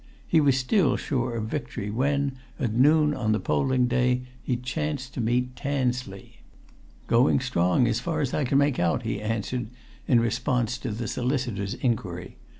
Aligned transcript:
He 0.27 0.41
was 0.41 0.57
still 0.57 0.97
sure 0.97 1.35
of 1.35 1.45
victory 1.45 1.91
when, 1.91 2.31
at 2.59 2.73
noon 2.73 3.13
on 3.13 3.33
the 3.33 3.39
polling 3.39 3.85
day, 3.85 4.23
he 4.41 4.57
chanced 4.57 5.13
to 5.13 5.21
meet 5.21 5.55
Tansley. 5.55 6.39
"Going 7.05 7.39
strong, 7.39 7.87
as 7.87 7.99
far 7.99 8.19
as 8.19 8.33
I 8.33 8.43
can 8.43 8.57
make 8.57 8.79
out," 8.79 9.03
he 9.03 9.21
answered, 9.21 9.67
in 10.07 10.19
response 10.19 10.79
to 10.79 10.89
the 10.89 11.07
solicitor's 11.07 11.75
inquiry. 11.75 12.37